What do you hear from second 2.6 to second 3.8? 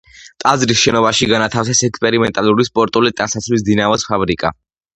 სპორტული ტანსაცმლის